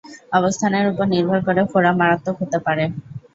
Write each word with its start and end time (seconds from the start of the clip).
অবস্থানের 0.33 0.85
উপর 0.91 1.05
নির্ভর 1.07 1.39
করে 1.47 1.61
ফোড়া 1.71 1.91
মারাত্মক 1.99 2.35
হতে 2.41 2.57
পারে। 2.65 2.83